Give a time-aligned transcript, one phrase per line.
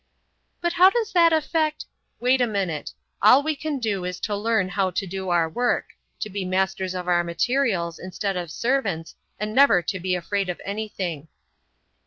[0.61, 1.85] "But how does that affect——"
[2.19, 2.91] "Wait a minute.
[3.21, 5.89] All we can do is to learn how to do our work,
[6.21, 10.59] to be masters of our materials instead of servants, and never to be afraid of
[10.65, 11.27] anything."